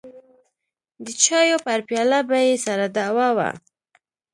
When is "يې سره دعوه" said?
2.47-3.27